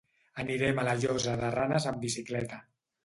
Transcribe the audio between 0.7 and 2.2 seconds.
a la Llosa de Ranes amb